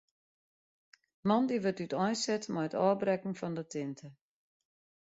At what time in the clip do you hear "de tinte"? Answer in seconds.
3.57-4.07